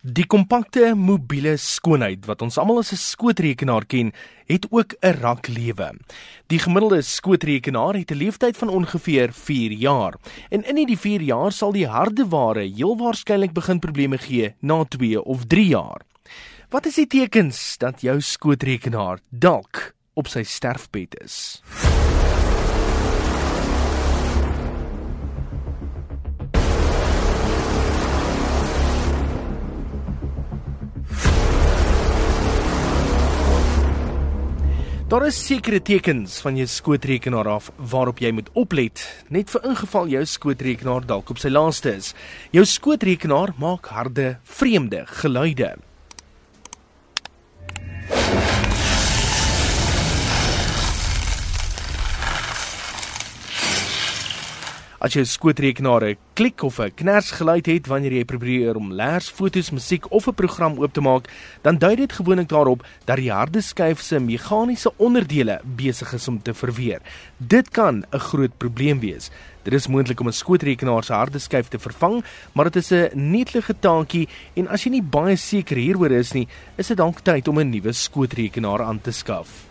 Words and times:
Die 0.00 0.24
kompakte 0.24 0.94
mobiele 0.96 1.58
skoonheid 1.60 2.24
wat 2.24 2.40
ons 2.40 2.56
almal 2.56 2.78
as 2.80 2.92
'n 2.92 2.96
skootrekenaar 2.96 3.84
ken, 3.84 4.12
het 4.48 4.64
ook 4.70 4.94
'n 5.02 5.20
rak 5.20 5.46
lewe. 5.48 5.92
Die 6.48 6.58
gemiddelde 6.58 7.02
skootrekenaar 7.02 7.94
het 7.94 8.10
'n 8.10 8.16
lewensduur 8.16 8.54
van 8.54 8.68
ongeveer 8.68 9.32
4 9.32 9.72
jaar. 9.72 10.14
En 10.48 10.64
in 10.64 10.76
hierdie 10.76 10.98
4 10.98 11.20
jaar 11.20 11.52
sal 11.52 11.72
die 11.72 11.86
hardeware 11.86 12.64
heel 12.64 12.96
waarskynlik 12.96 13.52
begin 13.52 13.78
probleme 13.78 14.18
gee 14.18 14.54
na 14.60 14.84
2 14.84 15.22
of 15.22 15.44
3 15.46 15.66
jaar. 15.66 16.00
Wat 16.70 16.86
is 16.86 16.94
die 16.94 17.06
tekens 17.06 17.76
dat 17.78 18.00
jou 18.00 18.20
skootrekenaar 18.20 19.18
dalk 19.28 19.94
op 20.14 20.26
sy 20.28 20.42
sterfbed 20.42 21.20
is? 21.20 21.62
Daar 35.10 35.24
is 35.26 35.38
sekere 35.42 35.80
tekens 35.82 36.36
van 36.38 36.54
jou 36.54 36.68
skootrekenaar 36.70 37.48
af 37.50 37.72
waarop 37.90 38.20
jy 38.22 38.30
moet 38.30 38.52
oplet, 38.54 39.02
net 39.26 39.50
vir 39.50 39.66
ingeval 39.72 40.06
jou 40.12 40.22
skootrekenaar 40.22 41.02
dalk 41.02 41.34
op 41.34 41.42
sy 41.42 41.50
laaste 41.50 41.96
is. 41.98 42.12
Jou 42.54 42.62
skootrekenaar 42.62 43.56
maak 43.58 43.90
harde, 43.90 44.36
vreemde 44.46 45.02
geluide. 45.18 45.74
As 55.00 55.16
'n 55.16 55.24
skootrekenaar 55.24 56.04
'n 56.04 56.16
klik 56.34 56.62
of 56.62 56.78
'n 56.78 56.92
kners 56.94 57.30
geluid 57.30 57.66
het 57.66 57.86
wanneer 57.86 58.12
jy 58.12 58.24
probeer 58.24 58.76
om 58.76 58.92
leers, 58.92 59.30
fotos, 59.30 59.70
musiek 59.70 60.04
of 60.10 60.26
'n 60.26 60.34
program 60.34 60.78
oop 60.78 60.92
te 60.92 61.00
maak, 61.00 61.28
dan 61.62 61.78
dui 61.78 61.96
dit 61.96 62.12
gewoonlik 62.12 62.48
daarop 62.48 62.84
dat 63.06 63.16
die 63.16 63.32
harde 63.32 63.60
skyf 63.60 64.00
se 64.00 64.18
meganiese 64.18 64.92
onderdele 64.96 65.60
besig 65.64 66.12
is 66.12 66.28
om 66.28 66.42
te 66.42 66.54
verweer. 66.54 67.00
Dit 67.38 67.70
kan 67.70 68.04
'n 68.12 68.18
groot 68.18 68.58
probleem 68.58 69.00
wees. 69.00 69.30
Dit 69.62 69.72
is 69.72 69.88
moontlik 69.88 70.20
om 70.20 70.28
'n 70.28 70.32
skootrekenaar 70.32 71.04
se 71.04 71.12
harde 71.12 71.38
skyf 71.38 71.68
te 71.68 71.78
vervang, 71.78 72.24
maar 72.52 72.64
dit 72.64 72.76
is 72.76 72.90
'n 72.92 73.30
netelige 73.30 73.74
taakie 73.80 74.28
en 74.54 74.68
as 74.68 74.84
jy 74.84 74.90
nie 74.90 75.02
baie 75.02 75.36
seker 75.36 75.76
hieroor 75.76 76.10
is 76.10 76.32
nie, 76.32 76.48
is 76.76 76.88
dit 76.88 76.96
dalk 76.96 77.20
tyd 77.20 77.48
om 77.48 77.58
'n 77.58 77.70
nuwe 77.70 77.92
skootrekenaar 77.92 78.82
aan 78.82 79.00
te 79.00 79.12
skaf. 79.12 79.69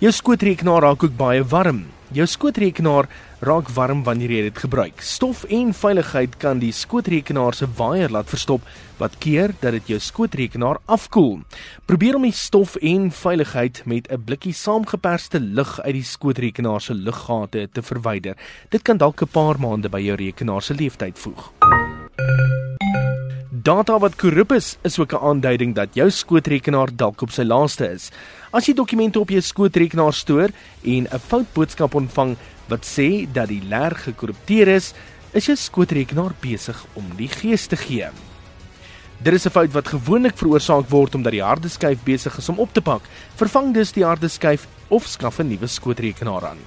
Jou 0.00 0.08
skootrekenaar 0.16 0.80
raak 0.80 1.02
ook 1.04 1.12
baie 1.12 1.42
warm. 1.44 1.82
Jou 2.16 2.24
skootrekenaar 2.26 3.04
raak 3.44 3.68
warm 3.76 4.00
wanneer 4.06 4.30
jy 4.32 4.44
dit 4.46 4.60
gebruik. 4.62 5.02
Stof 5.04 5.42
en 5.52 5.74
veiligheid 5.76 6.38
kan 6.40 6.62
die 6.62 6.70
skootrekenaar 6.72 7.52
se 7.52 7.68
waier 7.76 8.08
laat 8.08 8.32
verstop 8.32 8.64
wat 8.96 9.18
keer 9.20 9.52
dat 9.60 9.76
dit 9.76 9.92
jou 9.92 9.98
skootrekenaar 10.00 10.80
afkoel. 10.88 11.42
Probeer 11.84 12.16
om 12.16 12.24
die 12.24 12.32
stof 12.32 12.78
en 12.80 13.10
veiligheid 13.12 13.82
met 13.84 14.08
'n 14.08 14.24
blikkie 14.24 14.54
saamgeperste 14.56 15.40
lug 15.40 15.80
uit 15.80 15.94
die 15.94 16.08
skootrekenaar 16.14 16.80
se 16.80 16.94
luggate 16.94 17.68
te 17.72 17.82
verwyder. 17.82 18.36
Dit 18.70 18.82
kan 18.82 18.96
dalk 18.96 19.20
'n 19.20 19.28
paar 19.28 19.60
maande 19.60 19.90
by 19.90 20.00
jou 20.00 20.16
rekenaar 20.16 20.62
se 20.62 20.74
lewensduur 20.74 21.12
voeg. 21.14 21.52
Data 23.60 23.98
wat 23.98 24.14
korrup 24.16 24.52
is, 24.54 24.76
is 24.86 24.98
ook 24.98 25.12
'n 25.12 25.24
aanduiding 25.28 25.74
dat 25.74 25.94
jou 25.94 26.10
skootrekenaar 26.10 26.88
dalk 26.96 27.20
op 27.20 27.30
sy 27.30 27.42
laaste 27.42 27.90
is. 27.92 28.10
As 28.52 28.66
jy 28.66 28.74
dokumente 28.74 29.20
op 29.20 29.28
jou 29.28 29.40
skootrekenaar 29.40 30.12
stoor 30.12 30.48
en 30.84 31.08
'n 31.10 31.18
fout 31.18 31.52
boodskap 31.52 31.94
ontvang 31.94 32.36
wat 32.68 32.86
sê 32.86 33.26
dat 33.32 33.48
die 33.48 33.62
leer 33.62 33.94
gekorrupteer 33.94 34.68
is, 34.68 34.94
is 35.32 35.46
jou 35.46 35.56
skootrekenaar 35.56 36.34
besig 36.40 36.86
om 36.94 37.04
die 37.16 37.28
gees 37.28 37.66
te 37.66 37.76
gee. 37.76 38.08
Dit 39.18 39.34
is 39.34 39.46
'n 39.46 39.50
fout 39.50 39.72
wat 39.72 39.88
gewoonlik 39.88 40.36
veroorsaak 40.36 40.88
word 40.88 41.14
omdat 41.14 41.32
die 41.32 41.42
harde 41.42 41.68
skyf 41.68 41.98
besig 42.04 42.38
is 42.38 42.48
om 42.48 42.58
op 42.58 42.72
te 42.72 42.80
pak. 42.80 43.02
Vervang 43.34 43.74
dus 43.74 43.92
die 43.92 44.04
harde 44.04 44.28
skyf 44.28 44.66
of 44.88 45.06
skaf 45.06 45.38
'n 45.38 45.48
nuwe 45.48 45.66
skootrekenaar 45.66 46.46
aan. 46.46 46.58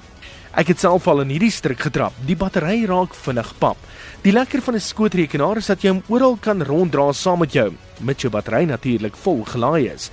Ek 0.53 0.69
het 0.69 0.83
self 0.83 1.07
al 1.09 1.23
in 1.23 1.31
hierdie 1.33 1.49
struik 1.49 1.79
getrap. 1.81 2.13
Die 2.27 2.35
battery 2.37 2.83
raak 2.85 3.15
vinnig 3.17 3.47
pap. 3.57 3.79
Die 4.21 4.31
lekker 4.31 4.61
van 4.61 4.75
'n 4.75 4.79
skootrekenaar 4.79 5.57
is 5.57 5.65
dat 5.65 5.81
jy 5.81 5.89
hom 5.89 6.03
oral 6.07 6.37
kan 6.37 6.61
ronddra 6.61 7.11
saam 7.11 7.39
met 7.39 7.53
jou, 7.53 7.73
met 7.99 8.21
jou 8.21 8.29
battery 8.29 8.65
natuurlik 8.65 9.17
vol 9.17 9.43
gelaai 9.43 9.89
is. 9.89 10.11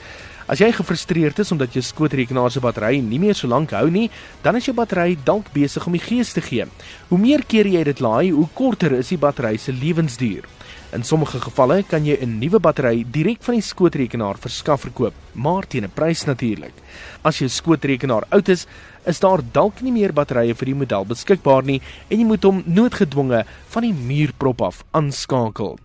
As 0.50 0.58
jy 0.58 0.72
gefrustreerd 0.74 1.38
is 1.38 1.52
omdat 1.54 1.76
jou 1.76 1.82
skootrekenaar 1.86 2.50
se 2.50 2.58
battery 2.58 2.98
nie 3.06 3.20
meer 3.22 3.36
so 3.38 3.46
lank 3.46 3.70
hou 3.70 3.84
nie, 3.86 4.08
dan 4.42 4.56
is 4.58 4.66
jou 4.66 4.72
battery 4.74 5.12
dalk 5.22 5.52
besig 5.54 5.84
om 5.86 5.94
die 5.94 6.02
gees 6.02 6.32
te 6.34 6.42
gee. 6.42 6.64
Hoe 7.06 7.18
meer 7.22 7.44
keer 7.46 7.68
jy 7.70 7.84
dit 7.86 8.00
laai, 8.02 8.32
hoe 8.34 8.48
korter 8.58 8.96
is 8.98 9.12
die 9.12 9.18
battery 9.22 9.60
se 9.62 9.70
lewensduur. 9.70 10.48
In 10.90 11.06
sommige 11.06 11.38
gevalle 11.38 11.84
kan 11.86 12.02
jy 12.02 12.16
'n 12.18 12.40
nuwe 12.40 12.58
battery 12.58 13.04
direk 13.06 13.44
van 13.46 13.54
die 13.54 13.62
skootrekenaar 13.62 14.38
verskaf 14.42 14.80
verkoop, 14.80 15.14
maar 15.34 15.68
teen 15.68 15.84
'n 15.84 15.94
prys 15.94 16.26
natuurlik. 16.26 16.74
As 17.22 17.38
jou 17.38 17.48
skootrekenaar 17.48 18.26
oud 18.30 18.48
is, 18.48 18.66
is 19.06 19.20
daar 19.20 19.40
dalk 19.52 19.80
nie 19.82 19.92
meer 19.92 20.12
batterye 20.12 20.54
vir 20.54 20.66
die 20.66 20.74
model 20.74 21.04
beskikbaar 21.04 21.62
nie 21.62 21.80
en 22.08 22.18
jy 22.18 22.24
moet 22.24 22.42
hom 22.42 22.62
noodgedwonge 22.66 23.44
van 23.68 23.82
die 23.82 23.94
muurprop 23.94 24.62
af 24.62 24.84
aanskakel. 24.90 25.78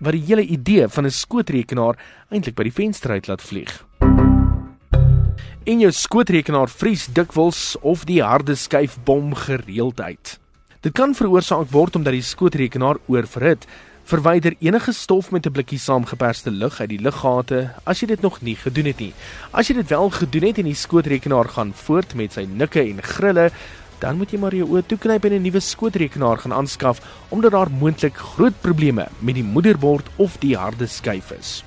Wat 0.00 0.16
die 0.16 0.24
hele 0.24 0.42
idee 0.42 0.88
van 0.88 1.04
'n 1.04 1.10
skootrekenaar 1.10 1.96
eintlik 2.30 2.54
by 2.54 2.62
die 2.62 2.72
venster 2.72 3.10
uit 3.10 3.26
laat 3.26 3.42
vlieg. 3.42 3.84
En 5.64 5.78
jou 5.78 5.92
skootrekenaar 5.92 6.68
vries 6.68 7.06
dikwels 7.06 7.76
of 7.80 8.04
die 8.04 8.22
harde 8.22 8.54
skyf 8.54 8.96
bom 9.04 9.34
gereeld 9.34 10.00
uit. 10.00 10.38
Dit 10.80 10.92
kan 10.92 11.14
veroorsaak 11.14 11.70
word 11.70 11.96
omdat 11.96 12.12
die 12.12 12.22
skootrekenaar 12.22 12.96
oorverhit 13.06 13.66
Verwyder 14.10 14.54
enige 14.58 14.92
stof 14.92 15.30
met 15.30 15.46
'n 15.46 15.52
blikkie 15.52 15.78
saamgeperste 15.78 16.50
lug 16.50 16.80
uit 16.80 16.88
die 16.88 17.00
luggate 17.00 17.70
as 17.84 18.00
jy 18.00 18.06
dit 18.06 18.20
nog 18.20 18.40
nie 18.40 18.56
gedoen 18.56 18.84
het 18.84 18.98
nie. 18.98 19.12
As 19.52 19.68
jy 19.68 19.74
dit 19.74 19.88
wel 19.88 20.10
gedoen 20.10 20.42
het 20.42 20.58
en 20.58 20.64
die 20.64 20.74
skootrekenaar 20.74 21.48
gaan 21.48 21.72
voort 21.74 22.14
met 22.14 22.32
sy 22.32 22.46
nikke 22.50 22.80
en 22.80 23.02
grille, 23.02 23.50
dan 24.00 24.16
moet 24.16 24.32
jy 24.32 24.38
maar 24.40 24.54
jou 24.56 24.66
oë 24.72 24.86
toeknyp 24.88 25.24
en 25.24 25.32
'n 25.36 25.42
nuwe 25.42 25.60
skootrekenaar 25.60 26.38
gaan 26.38 26.52
aanskaf 26.52 27.00
omdat 27.28 27.52
daar 27.52 27.70
moontlik 27.70 28.16
groot 28.16 28.60
probleme 28.60 29.08
met 29.18 29.34
die 29.34 29.44
moederbord 29.44 30.06
of 30.16 30.36
die 30.38 30.56
harde 30.56 30.86
skyf 30.86 31.30
is. 31.30 31.62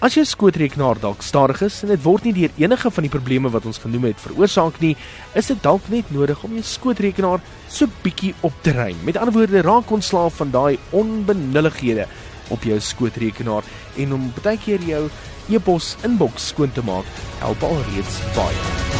As 0.00 0.14
jou 0.14 0.24
skootrekenaar 0.24 0.96
dalk 1.00 1.22
stadig 1.22 1.60
is 1.62 1.82
en 1.82 1.88
dit 1.88 2.02
word 2.02 2.24
nie 2.24 2.32
deur 2.32 2.50
enige 2.56 2.90
van 2.90 3.04
die 3.04 3.12
probleme 3.12 3.50
wat 3.52 3.66
ons 3.68 3.78
genoem 3.78 4.04
het 4.04 4.20
veroorsaak 4.20 4.80
nie, 4.80 4.94
is 5.34 5.46
dit 5.46 5.62
dalk 5.62 5.88
net 5.88 6.08
nodig 6.10 6.44
om 6.44 6.54
jou 6.56 6.62
skootrekenaar 6.62 7.40
so 7.68 7.86
bietjie 8.02 8.34
op 8.40 8.52
te 8.62 8.72
ruim. 8.72 8.96
Met 9.04 9.16
ander 9.16 9.34
woorde, 9.34 9.60
raak 9.60 9.90
ontslaaf 9.90 10.40
van 10.40 10.50
daai 10.50 10.78
onbenullighede 10.90 12.06
op 12.48 12.64
jou 12.64 12.80
skootrekenaar 12.80 13.68
en 13.96 14.16
om 14.16 14.32
baie 14.42 14.56
keer 14.64 14.80
jou 14.88 15.04
e-pos 15.50 15.96
inbox 16.02 16.48
skoon 16.54 16.72
te 16.72 16.82
maak, 16.82 17.04
help 17.44 17.62
al 17.62 17.78
reeds 17.92 18.18
baie. 18.34 18.99